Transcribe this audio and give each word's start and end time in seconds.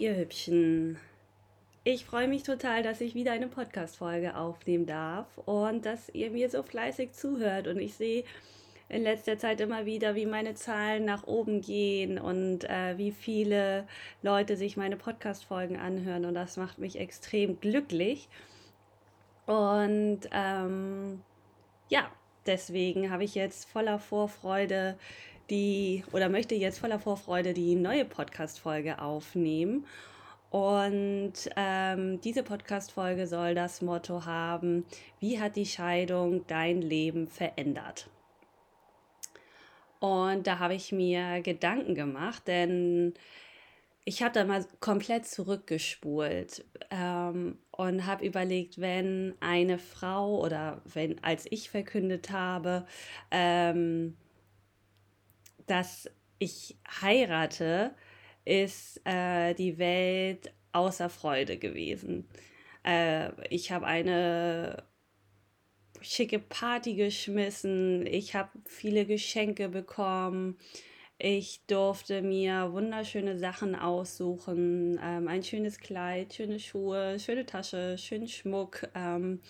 ihr 0.00 0.16
Hübschen. 0.16 0.98
Ich 1.84 2.06
freue 2.06 2.26
mich 2.26 2.42
total, 2.42 2.82
dass 2.82 3.02
ich 3.02 3.14
wieder 3.14 3.32
eine 3.32 3.48
Podcast-Folge 3.48 4.34
aufnehmen 4.34 4.86
darf 4.86 5.26
und 5.44 5.84
dass 5.84 6.08
ihr 6.10 6.30
mir 6.30 6.48
so 6.48 6.62
fleißig 6.62 7.12
zuhört. 7.12 7.66
Und 7.66 7.78
ich 7.78 7.94
sehe 7.94 8.24
in 8.88 9.02
letzter 9.02 9.38
Zeit 9.38 9.60
immer 9.60 9.84
wieder, 9.84 10.14
wie 10.14 10.24
meine 10.24 10.54
Zahlen 10.54 11.04
nach 11.04 11.26
oben 11.26 11.60
gehen 11.60 12.18
und 12.18 12.64
äh, 12.64 12.96
wie 12.96 13.12
viele 13.12 13.86
Leute 14.22 14.56
sich 14.56 14.78
meine 14.78 14.96
Podcast-Folgen 14.96 15.76
anhören. 15.76 16.24
Und 16.24 16.34
das 16.34 16.56
macht 16.56 16.78
mich 16.78 16.98
extrem 16.98 17.60
glücklich. 17.60 18.30
Und 19.44 20.20
ähm, 20.32 21.20
ja, 21.90 22.10
deswegen 22.46 23.10
habe 23.10 23.24
ich 23.24 23.34
jetzt 23.34 23.68
voller 23.68 23.98
Vorfreude 23.98 24.96
die 25.50 26.04
oder 26.12 26.28
möchte 26.28 26.54
jetzt 26.54 26.78
voller 26.78 26.98
Vorfreude 26.98 27.52
die 27.52 27.74
neue 27.74 28.04
Podcast-Folge 28.04 29.00
aufnehmen. 29.00 29.86
Und 30.50 31.32
ähm, 31.56 32.20
diese 32.22 32.42
Podcast-Folge 32.42 33.26
soll 33.26 33.54
das 33.54 33.82
Motto 33.82 34.24
haben: 34.24 34.84
Wie 35.20 35.40
hat 35.40 35.56
die 35.56 35.66
Scheidung 35.66 36.46
dein 36.46 36.80
Leben 36.82 37.28
verändert? 37.28 38.08
Und 40.00 40.46
da 40.46 40.58
habe 40.58 40.74
ich 40.74 40.92
mir 40.92 41.42
Gedanken 41.42 41.94
gemacht, 41.94 42.48
denn 42.48 43.12
ich 44.04 44.22
habe 44.22 44.32
da 44.32 44.44
mal 44.44 44.64
komplett 44.80 45.26
zurückgespult 45.26 46.64
ähm, 46.90 47.58
und 47.70 48.06
habe 48.06 48.24
überlegt, 48.24 48.80
wenn 48.80 49.34
eine 49.40 49.78
Frau 49.78 50.40
oder 50.40 50.80
wenn 50.84 51.22
als 51.22 51.46
ich 51.50 51.70
verkündet 51.70 52.30
habe, 52.30 52.86
ähm, 53.30 54.16
dass 55.70 56.10
ich 56.38 56.76
heirate, 57.00 57.94
ist 58.44 59.00
äh, 59.04 59.54
die 59.54 59.78
Welt 59.78 60.52
außer 60.72 61.08
Freude 61.08 61.58
gewesen. 61.58 62.28
Äh, 62.84 63.30
ich 63.48 63.70
habe 63.70 63.86
eine 63.86 64.82
schicke 66.00 66.38
Party 66.38 66.94
geschmissen, 66.94 68.06
ich 68.06 68.34
habe 68.34 68.50
viele 68.64 69.04
Geschenke 69.04 69.68
bekommen, 69.68 70.56
ich 71.18 71.66
durfte 71.66 72.22
mir 72.22 72.72
wunderschöne 72.72 73.38
Sachen 73.38 73.74
aussuchen, 73.74 74.98
ähm, 75.04 75.28
ein 75.28 75.42
schönes 75.42 75.78
Kleid, 75.78 76.32
schöne 76.32 76.58
Schuhe, 76.58 77.18
schöne 77.20 77.44
Tasche, 77.44 77.98
schönen 77.98 78.28
Schmuck. 78.28 78.88
Ähm, 78.94 79.40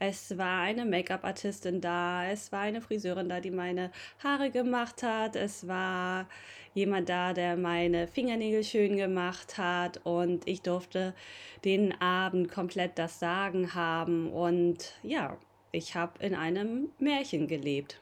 es 0.00 0.36
war 0.38 0.62
eine 0.62 0.86
Make-up-Artistin 0.86 1.80
da, 1.80 2.26
es 2.26 2.50
war 2.50 2.60
eine 2.60 2.80
Friseurin 2.80 3.28
da, 3.28 3.38
die 3.38 3.50
meine 3.50 3.92
Haare 4.24 4.50
gemacht 4.50 5.02
hat, 5.02 5.36
es 5.36 5.68
war 5.68 6.26
jemand 6.74 7.08
da, 7.10 7.34
der 7.34 7.56
meine 7.56 8.06
Fingernägel 8.08 8.64
schön 8.64 8.96
gemacht 8.96 9.58
hat. 9.58 10.00
Und 10.04 10.48
ich 10.48 10.62
durfte 10.62 11.14
den 11.64 12.00
Abend 12.00 12.50
komplett 12.50 12.98
das 12.98 13.20
Sagen 13.20 13.74
haben. 13.74 14.32
Und 14.32 14.94
ja, 15.02 15.36
ich 15.70 15.94
habe 15.94 16.24
in 16.24 16.34
einem 16.34 16.90
Märchen 16.98 17.46
gelebt. 17.46 18.00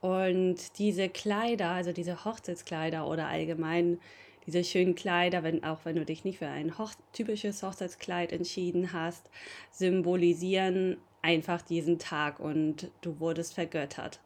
Und 0.00 0.78
diese 0.78 1.08
Kleider, 1.08 1.70
also 1.70 1.92
diese 1.92 2.24
Hochzeitskleider 2.24 3.06
oder 3.06 3.28
allgemein 3.28 4.00
diese 4.48 4.64
schönen 4.64 4.94
Kleider, 4.94 5.42
wenn, 5.42 5.62
auch 5.62 5.80
wenn 5.84 5.96
du 5.96 6.06
dich 6.06 6.24
nicht 6.24 6.38
für 6.38 6.48
ein 6.48 6.78
hoch, 6.78 6.92
typisches 7.12 7.62
Hochzeitskleid 7.62 8.32
entschieden 8.32 8.94
hast, 8.94 9.28
symbolisieren 9.70 10.96
einfach 11.20 11.60
diesen 11.60 11.98
Tag 11.98 12.40
und 12.40 12.90
du 13.02 13.20
wurdest 13.20 13.52
vergöttert. 13.52 14.20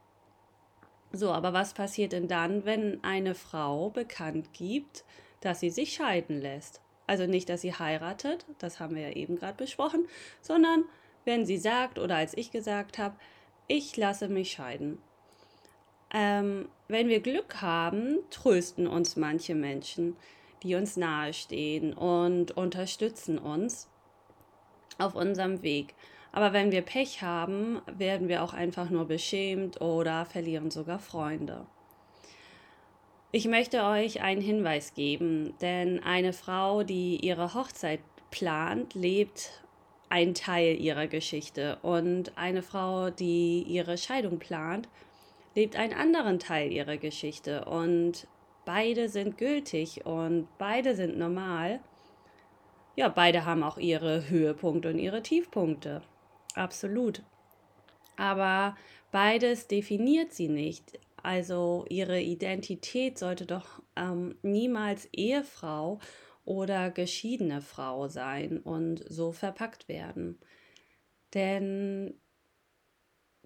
So, 1.11 1.33
aber 1.33 1.53
was 1.53 1.75
passiert 1.75 2.13
denn 2.13 2.29
dann, 2.29 2.65
wenn 2.65 3.03
eine 3.03 3.35
Frau 3.35 3.91
bekannt 3.91 4.53
gibt, 4.53 5.05
dass 5.41 5.59
sie 5.59 5.71
sich 5.71 5.93
scheiden 5.93 6.41
lässt? 6.41 6.81
Also 7.09 7.27
nicht, 7.27 7.49
dass 7.49 7.63
sie 7.63 7.75
heiratet, 7.75 8.47
das 8.61 8.79
haben 8.79 8.95
wir 8.95 9.09
ja 9.09 9.17
eben 9.17 9.35
gerade 9.35 9.57
besprochen, 9.57 10.07
sondern 10.41 10.85
wenn 11.25 11.45
sie 11.45 11.59
sagt 11.59 11.99
oder 11.99 12.15
als 12.15 12.37
ich 12.37 12.53
gesagt 12.53 12.97
habe, 12.97 13.17
ich 13.67 13.97
lasse 13.97 14.29
mich 14.29 14.53
scheiden. 14.53 14.99
Ähm, 16.13 16.69
wenn 16.89 17.09
wir 17.09 17.21
Glück 17.21 17.63
haben, 17.63 18.19
trösten 18.31 18.87
uns 18.87 19.17
manche 19.17 19.55
Menschen, 19.55 20.17
die 20.63 20.75
uns 20.75 20.97
nahestehen 20.97 21.95
und 21.95 22.53
unterstützen 22.53 23.39
uns 23.39 23.89
auf 24.99 25.15
unserem 25.15 25.63
Weg. 25.63 25.95
Aber 26.33 26.53
wenn 26.53 26.71
wir 26.71 26.83
Pech 26.83 27.23
haben, 27.23 27.81
werden 27.87 28.29
wir 28.29 28.43
auch 28.43 28.53
einfach 28.53 28.91
nur 28.91 29.07
beschämt 29.07 29.81
oder 29.81 30.25
verlieren 30.25 30.71
sogar 30.71 30.99
Freunde. 30.99 31.67
Ich 33.33 33.47
möchte 33.47 33.85
euch 33.85 34.21
einen 34.21 34.43
Hinweis 34.43 34.93
geben, 34.93 35.55
denn 35.63 36.03
eine 36.03 36.35
Frau, 36.35 36.83
die 36.83 37.17
ihre 37.17 37.55
Hochzeit 37.55 38.01
plant, 38.31 38.95
lebt 38.95 39.63
einen 40.11 40.35
Teil 40.35 40.79
ihrer 40.79 41.07
Geschichte 41.07 41.79
und 41.81 42.37
eine 42.37 42.63
Frau, 42.63 43.09
die 43.09 43.63
ihre 43.63 43.97
Scheidung 43.97 44.39
plant, 44.39 44.87
lebt 45.55 45.77
einen 45.77 45.93
anderen 45.95 46.39
Teil 46.39 46.73
ihrer 46.73 46.97
Geschichte 46.97 47.65
und 47.65 48.27
beide 48.65 49.09
sind 49.09 49.39
gültig 49.39 50.07
und 50.07 50.49
beide 50.59 50.95
sind 50.95 51.19
normal. 51.19 51.81
Ja, 52.95 53.09
beide 53.09 53.45
haben 53.45 53.63
auch 53.63 53.79
ihre 53.79 54.29
Höhepunkte 54.29 54.91
und 54.91 54.99
ihre 54.99 55.23
Tiefpunkte. 55.23 56.03
Absolut. 56.55 57.23
Aber 58.17 58.77
beides 59.11 59.67
definiert 59.67 60.33
sie 60.33 60.49
nicht. 60.49 60.99
Also 61.23 61.87
ihre 61.89 62.21
Identität 62.21 63.19
sollte 63.19 63.47
doch 63.47 63.83
ähm, 63.97 64.37
niemals 64.43 65.09
Ehefrau 65.13 66.01
oder 66.45 66.91
geschiedene 66.91 67.61
Frau 67.63 68.09
sein 68.09 68.59
und 68.59 69.05
so 69.09 69.33
verpackt 69.33 69.89
werden. 69.89 70.39
Denn 71.33 72.21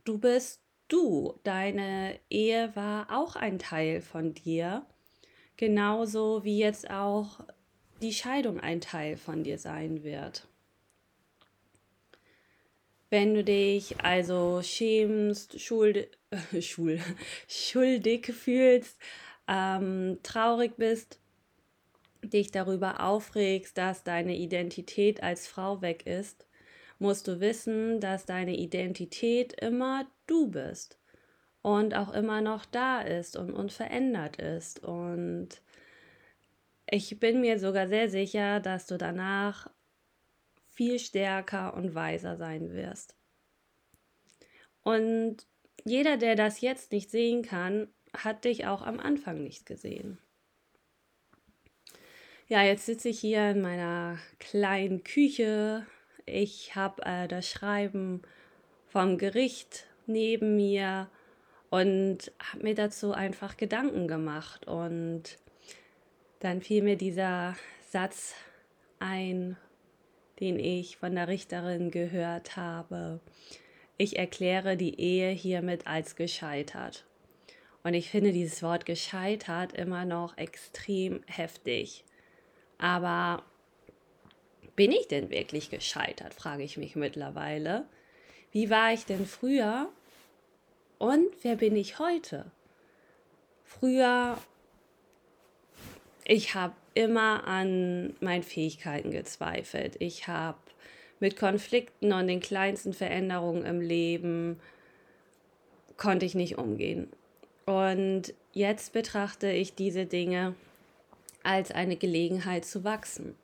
du 0.04 0.18
bist 0.18 0.65
du, 0.88 1.38
deine 1.44 2.18
Ehe 2.30 2.74
war 2.74 3.08
auch 3.10 3.36
ein 3.36 3.58
Teil 3.58 4.00
von 4.00 4.34
dir, 4.34 4.86
genauso 5.56 6.44
wie 6.44 6.58
jetzt 6.58 6.90
auch 6.90 7.40
die 8.02 8.12
Scheidung 8.12 8.60
ein 8.60 8.80
Teil 8.80 9.16
von 9.16 9.42
dir 9.42 9.58
sein 9.58 10.02
wird. 10.04 10.46
Wenn 13.08 13.34
du 13.34 13.44
dich 13.44 14.00
also 14.00 14.60
schämst, 14.62 15.60
schuld, 15.60 16.08
äh, 16.30 16.60
schul, 16.60 17.00
schuldig 17.48 18.26
fühlst, 18.26 18.98
ähm, 19.48 20.18
traurig 20.22 20.76
bist, 20.76 21.20
dich 22.22 22.50
darüber 22.50 23.00
aufregst, 23.00 23.78
dass 23.78 24.02
deine 24.02 24.36
Identität 24.36 25.22
als 25.22 25.46
Frau 25.46 25.80
weg 25.82 26.06
ist, 26.06 26.46
musst 26.98 27.28
du 27.28 27.40
wissen, 27.40 28.00
dass 28.00 28.26
deine 28.26 28.56
Identität 28.56 29.52
immer 29.60 30.06
du 30.26 30.48
bist 30.48 30.98
und 31.62 31.94
auch 31.94 32.12
immer 32.12 32.40
noch 32.40 32.64
da 32.64 33.00
ist 33.00 33.36
und 33.36 33.52
unverändert 33.52 34.36
ist. 34.36 34.82
Und 34.82 35.48
ich 36.88 37.18
bin 37.18 37.40
mir 37.40 37.58
sogar 37.58 37.88
sehr 37.88 38.08
sicher, 38.08 38.60
dass 38.60 38.86
du 38.86 38.96
danach 38.98 39.70
viel 40.70 40.98
stärker 40.98 41.74
und 41.74 41.94
weiser 41.94 42.36
sein 42.36 42.72
wirst. 42.72 43.16
Und 44.82 45.46
jeder, 45.84 46.16
der 46.16 46.36
das 46.36 46.60
jetzt 46.60 46.92
nicht 46.92 47.10
sehen 47.10 47.42
kann, 47.42 47.88
hat 48.16 48.44
dich 48.44 48.66
auch 48.66 48.82
am 48.82 49.00
Anfang 49.00 49.42
nicht 49.42 49.66
gesehen. 49.66 50.18
Ja, 52.48 52.62
jetzt 52.62 52.86
sitze 52.86 53.08
ich 53.08 53.18
hier 53.18 53.50
in 53.50 53.60
meiner 53.60 54.18
kleinen 54.38 55.02
Küche 55.02 55.84
ich 56.26 56.74
habe 56.74 57.02
äh, 57.06 57.28
das 57.28 57.48
Schreiben 57.48 58.22
vom 58.88 59.16
Gericht 59.16 59.86
neben 60.06 60.56
mir 60.56 61.08
und 61.70 62.32
habe 62.38 62.62
mir 62.62 62.74
dazu 62.74 63.12
einfach 63.12 63.56
Gedanken 63.56 64.08
gemacht. 64.08 64.66
Und 64.66 65.38
dann 66.40 66.62
fiel 66.62 66.82
mir 66.82 66.96
dieser 66.96 67.56
Satz 67.90 68.34
ein, 68.98 69.56
den 70.40 70.58
ich 70.58 70.98
von 70.98 71.14
der 71.14 71.28
Richterin 71.28 71.90
gehört 71.90 72.56
habe. 72.56 73.20
Ich 73.98 74.18
erkläre 74.18 74.76
die 74.76 75.00
Ehe 75.00 75.30
hiermit 75.30 75.86
als 75.86 76.16
gescheitert. 76.16 77.04
Und 77.82 77.94
ich 77.94 78.10
finde 78.10 78.32
dieses 78.32 78.62
Wort 78.62 78.84
gescheitert 78.84 79.72
immer 79.72 80.04
noch 80.04 80.36
extrem 80.36 81.22
heftig. 81.26 82.04
Aber 82.78 83.44
bin 84.74 84.92
ich 84.92 85.08
denn 85.08 85.30
wirklich 85.30 85.70
gescheitert, 85.70 86.34
frage 86.34 86.62
ich 86.62 86.76
mich 86.76 86.96
mittlerweile. 86.96 87.86
Wie 88.52 88.70
war 88.70 88.92
ich 88.92 89.06
denn 89.06 89.24
früher 89.24 89.90
und 90.98 91.28
wer 91.42 91.56
bin 91.56 91.76
ich 91.76 91.98
heute? 91.98 92.50
Früher, 93.64 94.38
ich 96.24 96.54
habe 96.54 96.74
immer 96.94 97.46
an 97.46 98.14
meinen 98.20 98.42
Fähigkeiten 98.42 99.10
gezweifelt. 99.10 99.96
Ich 100.00 100.28
habe 100.28 100.58
mit 101.20 101.36
Konflikten 101.36 102.12
und 102.12 102.26
den 102.26 102.40
kleinsten 102.40 102.92
Veränderungen 102.92 103.64
im 103.64 103.80
Leben 103.80 104.58
konnte 105.96 106.26
ich 106.26 106.34
nicht 106.34 106.58
umgehen. 106.58 107.08
Und 107.64 108.34
jetzt 108.52 108.92
betrachte 108.92 109.50
ich 109.50 109.74
diese 109.74 110.06
Dinge 110.06 110.54
als 111.42 111.70
eine 111.70 111.96
Gelegenheit 111.96 112.64
zu 112.64 112.84
wachsen. 112.84 113.34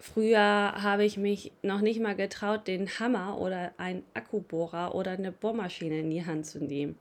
Früher 0.00 0.40
habe 0.40 1.04
ich 1.04 1.18
mich 1.18 1.52
noch 1.60 1.82
nicht 1.82 2.00
mal 2.00 2.16
getraut, 2.16 2.66
den 2.66 2.88
Hammer 2.88 3.38
oder 3.38 3.72
einen 3.76 4.02
Akkubohrer 4.14 4.94
oder 4.94 5.10
eine 5.10 5.30
Bohrmaschine 5.30 6.00
in 6.00 6.10
die 6.10 6.24
Hand 6.24 6.46
zu 6.46 6.58
nehmen. 6.58 6.98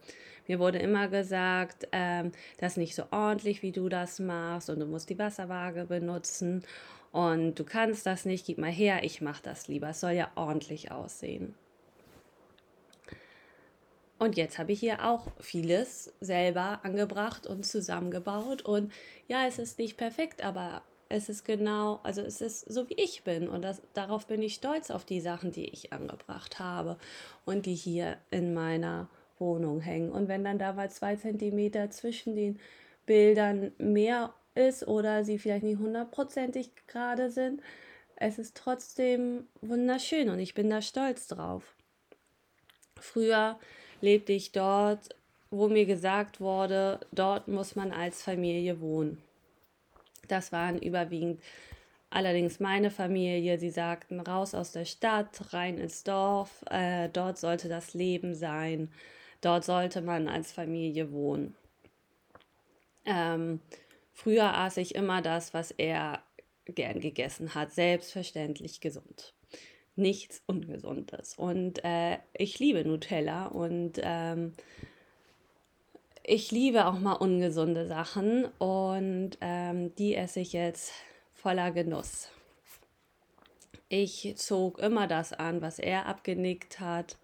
Mir 0.48 0.60
wurde 0.60 0.80
immer 0.80 1.08
gesagt, 1.08 1.88
ähm, 1.94 2.34
das 2.58 2.74
ist 2.74 2.78
nicht 2.78 2.96
so 2.96 3.04
ordentlich, 3.12 3.62
wie 3.62 3.72
du 3.72 3.88
das 3.88 4.20
machst 4.20 4.70
und 4.70 4.80
du 4.80 4.86
musst 4.86 5.10
die 5.10 5.18
Wasserwaage 5.18 5.86
benutzen 5.86 6.66
und 7.14 7.58
du 7.58 7.64
kannst 7.64 8.06
das 8.06 8.26
nicht, 8.26 8.46
gib 8.46 8.58
mal 8.58 8.70
her, 8.70 9.04
ich 9.04 9.22
mache 9.22 9.44
das 9.44 9.70
lieber. 9.70 9.90
Es 9.90 10.02
soll 10.02 10.12
ja 10.12 10.30
ordentlich 10.36 10.92
aussehen. 10.92 11.56
Und 14.18 14.36
jetzt 14.36 14.60
habe 14.60 14.74
ich 14.74 14.82
hier 14.82 15.06
auch 15.06 15.28
vieles 15.40 16.14
selber 16.20 16.82
angebracht 16.84 17.48
und 17.48 17.66
zusammengebaut. 17.66 18.62
Und 18.62 18.92
ja, 19.30 19.48
es 19.48 19.58
ist 19.58 19.80
nicht 19.80 19.96
perfekt, 19.96 20.44
aber 20.44 20.82
es 21.10 21.28
ist 21.28 21.44
genau, 21.44 22.00
also 22.04 22.22
es 22.22 22.40
ist 22.40 22.62
so 22.72 22.88
wie 22.88 22.94
ich 22.94 23.24
bin. 23.24 23.50
Und 23.50 23.64
das, 23.64 23.82
darauf 23.94 24.28
bin 24.28 24.44
ich 24.44 24.54
stolz 24.54 24.92
auf 24.92 25.06
die 25.06 25.22
Sachen, 25.22 25.52
die 25.52 25.66
ich 25.66 25.92
angebracht 25.92 26.60
habe 26.60 26.98
und 27.46 27.66
die 27.66 27.74
hier 27.74 28.18
in 28.30 28.54
meiner 28.54 29.10
Wohnung 29.40 29.82
hängen. 29.82 30.12
Und 30.12 30.28
wenn 30.28 30.44
dann 30.44 30.60
da 30.60 30.74
mal 30.74 30.92
zwei 30.92 31.16
Zentimeter 31.16 31.90
zwischen 31.90 32.36
den 32.36 32.60
Bildern 33.08 33.72
mehr 33.80 34.34
ist 34.54 34.88
oder 34.88 35.26
sie 35.26 35.40
vielleicht 35.40 35.64
nicht 35.64 35.80
hundertprozentig 35.80 36.72
gerade 36.88 37.32
sind, 37.32 37.62
es 38.16 38.38
ist 38.38 38.56
trotzdem 38.56 39.48
wunderschön 39.62 40.30
und 40.30 40.40
ich 40.40 40.54
bin 40.54 40.70
da 40.70 40.82
stolz 40.82 41.28
drauf. 41.28 41.74
Früher 43.00 43.58
lebte 44.02 44.34
ich 44.34 44.52
dort, 44.52 45.16
wo 45.50 45.70
mir 45.70 45.86
gesagt 45.86 46.40
wurde, 46.40 47.00
dort 47.12 47.48
muss 47.48 47.76
man 47.76 47.92
als 47.92 48.22
Familie 48.22 48.82
wohnen. 48.82 49.24
Das 50.32 50.52
waren 50.52 50.80
überwiegend 50.80 51.42
allerdings 52.10 52.60
meine 52.60 52.92
Familie. 52.92 53.58
Sie 53.60 53.70
sagten, 53.70 54.20
raus 54.20 54.56
aus 54.56 54.72
der 54.72 54.86
Stadt, 54.86 55.54
rein 55.54 55.78
ins 55.78 56.04
Dorf, 56.04 56.64
äh, 56.70 57.10
dort 57.10 57.38
sollte 57.38 57.70
das 57.70 57.94
Leben 57.94 58.36
sein, 58.36 58.92
dort 59.42 59.64
sollte 59.66 60.02
man 60.02 60.28
als 60.28 60.52
Familie 60.52 61.12
wohnen. 61.12 61.56
Ähm, 63.06 63.60
früher 64.14 64.56
aß 64.58 64.78
ich 64.78 64.96
immer 64.96 65.22
das, 65.22 65.54
was 65.54 65.72
er 65.72 66.22
gern 66.66 67.00
gegessen 67.00 67.56
hat, 67.56 67.72
selbstverständlich 67.74 68.82
gesund 68.82 69.34
nichts 70.00 70.42
Ungesundes. 70.48 71.36
Und 71.36 71.84
äh, 71.84 72.18
ich 72.34 72.58
liebe 72.58 72.84
Nutella 72.84 73.48
und 73.48 74.00
ähm, 74.02 74.54
ich 76.30 76.52
liebe 76.52 76.86
auch 76.86 77.00
mal 77.00 77.14
ungesunde 77.14 77.88
Sachen 77.88 78.46
und 78.60 79.32
ähm, 79.42 79.96
die 79.96 80.14
esse 80.14 80.42
ich 80.42 80.54
jetzt 80.54 80.94
voller 81.34 81.72
Genuss. 81.72 82.30
Ich 83.88 84.36
zog 84.38 84.78
immer 84.78 85.08
das 85.08 85.34
an, 85.34 85.64
was 85.64 85.80
er 85.80 86.06
abgenickt 86.06 86.80
hat. 86.80 87.18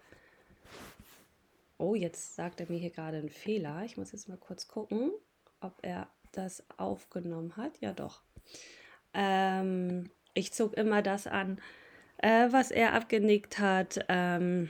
Oh, 1.78 1.94
jetzt 1.94 2.34
sagt 2.34 2.58
er 2.60 2.68
mir 2.68 2.80
hier 2.80 2.90
gerade 2.90 3.18
einen 3.18 3.30
Fehler. 3.30 3.84
Ich 3.84 3.96
muss 3.96 4.10
jetzt 4.10 4.28
mal 4.28 4.38
kurz 4.38 4.66
gucken, 4.66 5.12
ob 5.60 5.74
er 5.82 6.08
das 6.32 6.64
aufgenommen 6.76 7.56
hat. 7.56 7.80
Ja, 7.80 7.92
doch. 7.92 8.22
Ähm, 9.14 10.10
ich 10.34 10.52
zog 10.52 10.74
immer 10.74 11.00
das 11.02 11.28
an, 11.28 11.60
äh, 12.18 12.48
was 12.50 12.72
er 12.72 12.94
abgenickt 12.94 13.60
hat. 13.60 14.04
Ähm, 14.08 14.68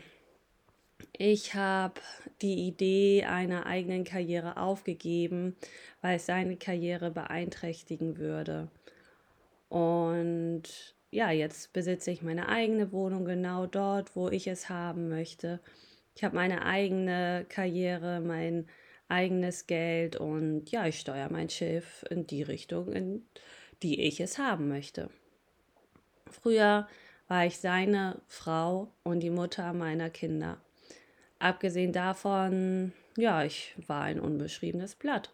ich 1.12 1.54
habe 1.54 2.00
die 2.42 2.66
Idee 2.66 3.24
einer 3.24 3.66
eigenen 3.66 4.04
Karriere 4.04 4.56
aufgegeben, 4.56 5.56
weil 6.02 6.16
es 6.16 6.26
seine 6.26 6.56
Karriere 6.56 7.10
beeinträchtigen 7.10 8.18
würde. 8.18 8.68
Und 9.68 10.62
ja, 11.10 11.30
jetzt 11.30 11.72
besitze 11.72 12.10
ich 12.10 12.22
meine 12.22 12.48
eigene 12.48 12.92
Wohnung 12.92 13.24
genau 13.24 13.66
dort, 13.66 14.14
wo 14.16 14.28
ich 14.28 14.46
es 14.46 14.68
haben 14.68 15.08
möchte. 15.08 15.60
Ich 16.14 16.24
habe 16.24 16.36
meine 16.36 16.64
eigene 16.64 17.46
Karriere, 17.48 18.20
mein 18.20 18.66
eigenes 19.08 19.66
Geld 19.66 20.16
und 20.16 20.70
ja, 20.70 20.86
ich 20.86 20.98
steuere 20.98 21.30
mein 21.30 21.48
Schiff 21.48 22.04
in 22.10 22.26
die 22.26 22.42
Richtung, 22.42 22.92
in 22.92 23.26
die 23.82 24.02
ich 24.02 24.20
es 24.20 24.38
haben 24.38 24.68
möchte. 24.68 25.10
Früher 26.30 26.88
war 27.28 27.46
ich 27.46 27.58
seine 27.58 28.20
Frau 28.26 28.92
und 29.04 29.20
die 29.20 29.30
Mutter 29.30 29.72
meiner 29.72 30.10
Kinder. 30.10 30.60
Abgesehen 31.38 31.92
davon, 31.92 32.92
ja, 33.16 33.44
ich 33.44 33.74
war 33.86 34.02
ein 34.02 34.20
unbeschriebenes 34.20 34.94
Blatt. 34.94 35.32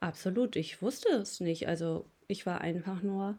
Absolut, 0.00 0.56
ich 0.56 0.80
wusste 0.80 1.08
es 1.10 1.40
nicht. 1.40 1.66
Also 1.66 2.06
ich 2.28 2.46
war 2.46 2.60
einfach 2.60 3.02
nur 3.02 3.38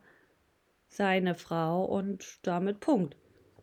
seine 0.90 1.36
Frau 1.36 1.86
und 1.86 2.40
damit 2.44 2.80
Punkt. 2.80 3.16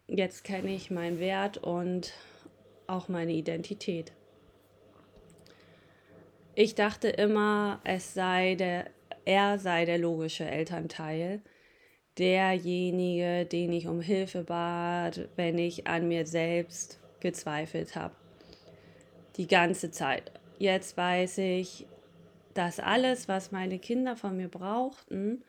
Jetzt 0.07 0.45
kenne 0.45 0.75
ich 0.75 0.91
meinen 0.91 1.19
Wert 1.19 1.59
und 1.59 2.13
auch 2.87 3.09
meine 3.09 3.33
Identität. 3.33 4.13
Ich 6.55 6.75
dachte 6.75 7.09
immer, 7.09 7.81
es 7.85 8.15
sei 8.15 8.55
der, 8.55 8.87
er 9.27 9.59
sei 9.59 9.85
der 9.85 9.99
logische 9.99 10.47
Elternteil 10.47 11.43
derjenige, 12.19 13.45
den 13.45 13.73
ich 13.73 13.89
um 13.89 14.01
Hilfe 14.01 14.45
bat, 14.45 15.29
wenn 15.37 15.59
ich 15.59 15.87
an 15.87 16.09
mir 16.09 16.27
selbst 16.27 16.99
gezweifelt 17.21 17.97
habe. 17.97 18.15
Die 19.37 19.47
ganze 19.47 19.91
Zeit. 19.91 20.33
Jetzt 20.59 20.97
weiß 20.97 21.39
ich, 21.39 21.87
dass 22.55 22.81
alles, 22.81 23.29
was 23.29 23.53
meine 23.53 23.79
Kinder 23.79 24.17
von 24.17 24.37
mir 24.37 24.49
brauchten 24.49 25.45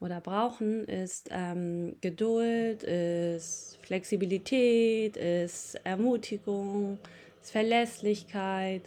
oder 0.00 0.20
brauchen, 0.20 0.84
ist 0.84 1.28
ähm, 1.32 1.96
Geduld, 2.00 2.84
ist 2.84 3.78
Flexibilität, 3.82 5.16
ist 5.16 5.74
Ermutigung, 5.84 6.98
ist 7.40 7.50
Verlässlichkeit 7.50 8.82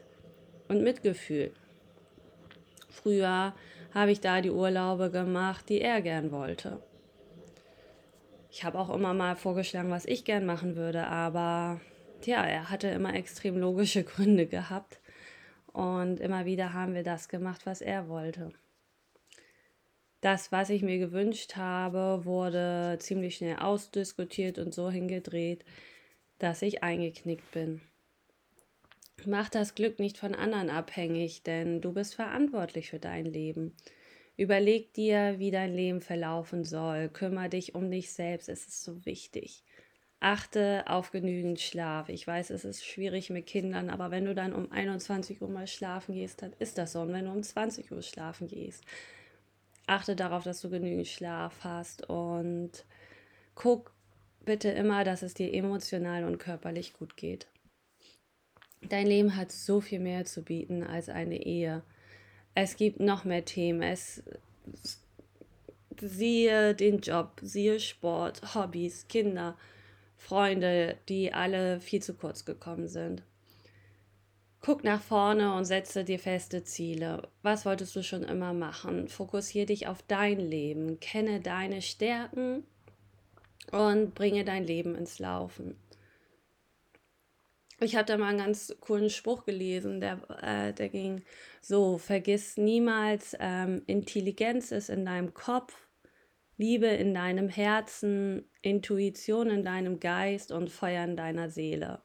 und 0.70 0.84
Mitgefühl. 0.84 1.52
Früher 2.90 3.54
habe 3.94 4.12
ich 4.12 4.22
da 4.22 4.42
die 4.42 4.52
Urlaube 4.52 5.12
gemacht, 5.12 5.68
die 5.70 5.82
er 5.82 6.02
gern 6.02 6.32
wollte. 6.32 6.82
Ich 8.52 8.64
habe 8.64 8.80
auch 8.80 8.90
immer 8.94 9.14
mal 9.14 9.36
vorgeschlagen, 9.36 9.90
was 9.90 10.06
ich 10.06 10.24
gern 10.24 10.46
machen 10.46 10.78
würde, 10.78 11.08
aber 11.08 11.82
ja, 12.28 12.46
er 12.46 12.70
hatte 12.70 12.88
immer 12.88 13.14
extrem 13.14 13.58
logische 13.58 14.04
Gründe 14.06 14.46
gehabt. 14.48 15.00
Und 15.68 16.20
immer 16.20 16.46
wieder 16.46 16.74
haben 16.74 16.94
wir 16.94 17.04
das 17.04 17.28
gemacht, 17.28 17.66
was 17.66 17.82
er 17.82 18.08
wollte. 18.08 18.52
Das, 20.22 20.52
was 20.52 20.70
ich 20.70 20.82
mir 20.82 20.98
gewünscht 20.98 21.56
habe, 21.56 22.26
wurde 22.26 22.98
ziemlich 23.00 23.36
schnell 23.36 23.58
ausdiskutiert 23.58 24.58
und 24.58 24.74
so 24.74 24.90
hingedreht, 24.90 25.66
dass 26.40 26.62
ich 26.62 26.82
eingeknickt 26.82 27.52
bin. 27.52 27.82
Mach 29.26 29.50
das 29.50 29.76
Glück 29.76 30.00
nicht 30.00 30.18
von 30.18 30.36
anderen 30.36 30.70
abhängig, 30.70 31.44
denn 31.44 31.82
du 31.82 31.94
bist 31.94 32.16
verantwortlich 32.16 32.90
für 32.90 33.00
dein 33.00 33.26
Leben. 33.26 33.76
Überleg 34.38 34.94
dir, 34.94 35.36
wie 35.40 35.52
dein 35.52 35.74
Leben 35.74 36.02
verlaufen 36.02 36.64
soll. 36.64 37.10
Kümmere 37.10 37.50
dich 37.50 37.74
um 37.76 37.90
dich 37.90 38.12
selbst. 38.12 38.50
Es 38.50 38.68
ist 38.68 38.84
so 38.84 39.06
wichtig. 39.06 39.64
Achte 40.26 40.86
auf 40.88 41.12
genügend 41.12 41.60
Schlaf. 41.60 42.10
Ich 42.10 42.26
weiß, 42.26 42.50
es 42.50 42.66
ist 42.66 42.84
schwierig 42.84 43.30
mit 43.30 43.46
Kindern, 43.46 43.92
aber 43.92 44.10
wenn 44.10 44.26
du 44.26 44.34
dann 44.34 44.54
um 44.54 44.72
21 44.72 45.42
Uhr 45.42 45.50
mal 45.50 45.68
schlafen 45.68 46.16
gehst, 46.16 46.42
dann 46.42 46.54
ist 46.58 46.80
das 46.80 46.94
so. 46.94 47.02
Und 47.02 47.14
wenn 47.14 47.26
du 47.26 47.32
um 47.32 47.44
20 47.44 47.92
Uhr 47.92 48.02
schlafen 48.02 48.48
gehst, 48.48 48.84
achte 49.86 50.16
darauf, 50.16 50.44
dass 50.44 50.62
du 50.62 50.70
genügend 50.70 51.08
Schlaf 51.08 51.64
hast 51.64 52.10
und 52.10 52.86
guck 53.54 53.94
bitte 54.46 54.70
immer, 54.70 55.04
dass 55.04 55.22
es 55.22 55.36
dir 55.36 55.54
emotional 55.54 56.24
und 56.24 56.40
körperlich 56.40 56.94
gut 56.94 57.18
geht. 57.18 57.46
Dein 58.82 59.06
Leben 59.06 59.36
hat 59.36 59.52
so 59.52 59.80
viel 59.80 60.00
mehr 60.00 60.26
zu 60.26 60.44
bieten 60.44 60.82
als 60.84 61.10
eine 61.10 61.44
Ehe 61.44 61.84
es 62.56 62.78
gibt 62.78 63.02
noch 63.02 63.26
mehr 63.26 63.44
Themen. 63.44 63.84
Es 63.84 64.24
siehe 66.00 66.74
den 66.74 67.00
Job, 67.00 67.40
siehe 67.42 67.80
Sport, 67.80 68.56
Hobbys, 68.56 69.08
Kinder, 69.08 69.58
Freunde, 70.18 70.98
die 71.10 71.34
alle 71.34 71.80
viel 71.80 72.02
zu 72.02 72.14
kurz 72.14 72.46
gekommen 72.46 72.88
sind. 72.88 73.24
Guck 74.62 74.84
nach 74.84 75.02
vorne 75.02 75.54
und 75.54 75.66
setze 75.66 76.04
dir 76.04 76.18
feste 76.18 76.64
Ziele. 76.64 77.28
Was 77.44 77.66
wolltest 77.66 77.96
du 77.96 78.04
schon 78.04 78.24
immer 78.24 78.54
machen? 78.54 79.08
Fokussiere 79.08 79.68
dich 79.68 79.88
auf 79.88 80.02
dein 80.08 80.40
Leben, 80.40 81.00
kenne 81.00 81.40
deine 81.40 81.82
Stärken 81.82 82.64
und 83.72 84.16
bringe 84.16 84.44
dein 84.44 84.64
Leben 84.64 84.96
ins 84.96 85.20
Laufen 85.20 85.76
ich 87.80 87.96
habe 87.96 88.06
da 88.06 88.18
mal 88.18 88.30
einen 88.30 88.38
ganz 88.38 88.76
coolen 88.80 89.10
Spruch 89.10 89.46
gelesen, 89.46 90.00
der, 90.00 90.20
äh, 90.42 90.74
der 90.74 90.90
ging 90.90 91.24
so, 91.62 91.98
vergiss 91.98 92.58
niemals, 92.58 93.36
ähm, 93.40 93.82
Intelligenz 93.86 94.72
ist 94.72 94.90
in 94.90 95.06
deinem 95.06 95.34
Kopf, 95.34 95.85
Liebe 96.58 96.88
in 96.88 97.14
deinem 97.14 97.50
Herzen, 97.50 98.50
Intuition 98.62 99.50
in 99.50 99.64
deinem 99.64 100.00
Geist 100.00 100.52
und 100.52 100.72
Feuer 100.72 101.04
in 101.04 101.18
deiner 101.18 101.50
Seele. 101.50 102.02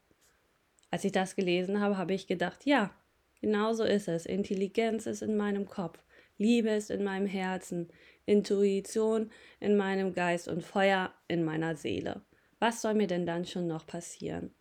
Als 0.89 1.05
ich 1.05 1.13
das 1.13 1.35
gelesen 1.35 1.79
habe, 1.79 1.97
habe 1.97 2.13
ich 2.13 2.27
gedacht, 2.27 2.65
ja, 2.65 2.91
genau 3.39 3.73
so 3.73 3.83
ist 3.83 4.09
es. 4.09 4.25
Intelligenz 4.25 5.05
ist 5.05 5.21
in 5.21 5.37
meinem 5.37 5.65
Kopf, 5.65 6.03
Liebe 6.37 6.69
ist 6.71 6.89
in 6.89 7.03
meinem 7.03 7.27
Herzen, 7.27 7.89
Intuition 8.25 9.31
in 9.59 9.77
meinem 9.77 10.13
Geist 10.13 10.47
und 10.47 10.63
Feuer 10.63 11.13
in 11.27 11.43
meiner 11.43 11.75
Seele. 11.75 12.21
Was 12.59 12.81
soll 12.81 12.95
mir 12.95 13.07
denn 13.07 13.25
dann 13.25 13.45
schon 13.45 13.67
noch 13.67 13.85
passieren? 13.85 14.53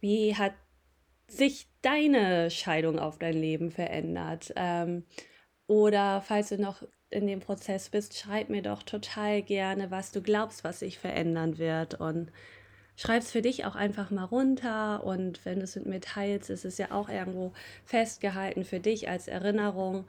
Wie 0.00 0.34
hat 0.34 0.54
sich 1.28 1.68
deine 1.82 2.50
Scheidung 2.50 2.98
auf 2.98 3.18
dein 3.18 3.34
Leben 3.34 3.70
verändert? 3.70 4.52
Ähm, 4.56 5.04
oder 5.66 6.20
falls 6.20 6.48
du 6.50 6.58
noch 6.58 6.82
in 7.12 7.26
dem 7.26 7.40
Prozess 7.40 7.88
bist, 7.88 8.18
schreib 8.18 8.48
mir 8.48 8.62
doch 8.62 8.82
total 8.82 9.42
gerne, 9.42 9.90
was 9.90 10.12
du 10.12 10.22
glaubst, 10.22 10.64
was 10.64 10.80
sich 10.80 10.98
verändern 10.98 11.58
wird. 11.58 12.00
Und 12.00 12.30
schreib 12.96 13.22
es 13.22 13.30
für 13.30 13.42
dich 13.42 13.64
auch 13.64 13.74
einfach 13.74 14.10
mal 14.10 14.24
runter. 14.24 15.04
Und 15.04 15.44
wenn 15.44 15.58
du 15.58 15.64
es 15.64 15.76
mit 15.76 15.86
mir 15.86 16.00
teilst, 16.00 16.50
ist 16.50 16.64
es 16.64 16.78
ja 16.78 16.90
auch 16.90 17.08
irgendwo 17.08 17.52
festgehalten 17.84 18.64
für 18.64 18.80
dich 18.80 19.08
als 19.08 19.28
Erinnerung. 19.28 20.04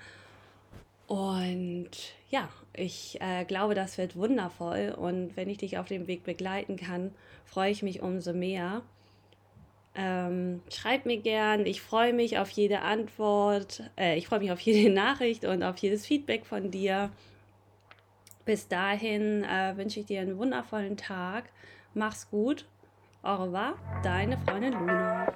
Und 1.07 1.89
ja, 2.29 2.50
ich 2.74 3.19
äh, 3.22 3.45
glaube, 3.45 3.75
das 3.75 3.98
wird 3.98 4.15
wundervoll. 4.15 4.95
Und 4.98 5.36
wenn 5.36 5.50
ich 5.50 5.57
dich 5.57 5.77
auf 5.77 5.88
dem 5.88 6.07
Weg 6.07 6.24
begleiten 6.24 6.77
kann, 6.77 7.12
freue 7.45 7.72
ich 7.72 7.83
mich 7.83 8.01
umso 8.01 8.33
mehr. 8.33 8.81
Ähm, 9.95 10.62
schreib 10.73 11.05
mir 11.05 11.17
gern. 11.17 11.65
Ich 11.65 11.81
freue 11.81 12.13
mich 12.13 12.38
auf 12.39 12.50
jede 12.50 12.81
Antwort. 12.81 13.83
Äh, 13.97 14.17
ich 14.17 14.27
freue 14.27 14.39
mich 14.39 14.51
auf 14.51 14.59
jede 14.59 14.89
Nachricht 14.93 15.45
und 15.45 15.63
auf 15.63 15.77
jedes 15.77 16.05
Feedback 16.05 16.45
von 16.45 16.71
dir. 16.71 17.12
Bis 18.45 18.67
dahin 18.67 19.43
äh, 19.43 19.77
wünsche 19.77 20.01
ich 20.01 20.05
dir 20.07 20.21
einen 20.21 20.38
wundervollen 20.38 20.97
Tag. 20.97 21.45
Mach's 21.93 22.29
gut. 22.29 22.65
Au 23.21 23.35
revoir, 23.35 23.75
deine 24.03 24.38
Freundin 24.38 24.73
Luna. 24.73 25.31